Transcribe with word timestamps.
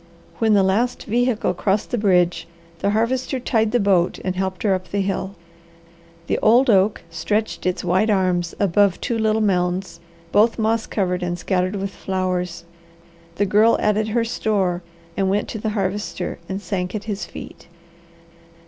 When 0.39 0.55
the 0.55 0.63
last 0.63 1.03
vehicle 1.03 1.53
crossed 1.53 1.91
the 1.91 1.97
bridge, 1.99 2.47
the 2.79 2.89
Harvester 2.89 3.39
tied 3.39 3.71
the 3.71 3.79
boat 3.79 4.17
and 4.25 4.35
helped 4.35 4.63
her 4.63 4.73
up 4.73 4.89
the 4.89 5.01
hill. 5.01 5.35
The 6.25 6.39
old 6.41 6.71
oak 6.71 7.03
stretched 7.11 7.67
its 7.67 7.83
wide 7.83 8.09
arms 8.09 8.55
above 8.59 8.99
two 8.99 9.15
little 9.19 9.41
mounds, 9.43 9.99
both 10.31 10.57
moss 10.57 10.87
covered 10.87 11.21
and 11.21 11.37
scattered 11.37 11.75
with 11.75 11.91
flowers. 11.91 12.65
The 13.35 13.45
Girl 13.45 13.77
added 13.79 14.07
her 14.07 14.23
store 14.23 14.81
and 15.15 15.25
then 15.25 15.29
went 15.29 15.47
to 15.49 15.59
the 15.59 15.69
Harvester, 15.77 16.39
and 16.49 16.59
sank 16.59 16.95
at 16.95 17.03
his 17.03 17.25
feet. 17.27 17.67